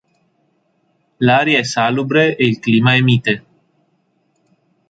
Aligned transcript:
L'aria 1.17 1.59
è 1.59 1.63
salubre 1.63 2.35
e 2.35 2.47
il 2.47 2.57
clima 2.57 2.95
è 2.95 3.01
mite. 3.01 3.45